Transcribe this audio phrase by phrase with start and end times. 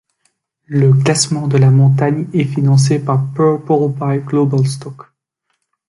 [0.65, 5.11] Le classement de la montagne est financé par Purple by Globalstock.